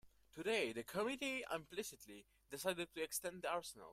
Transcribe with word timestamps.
Today 0.33 0.73
the 0.73 0.81
committee 0.83 1.43
implicitly 1.53 2.25
decided 2.49 2.87
to 2.95 3.03
extend 3.03 3.43
the 3.43 3.51
arsenal. 3.51 3.89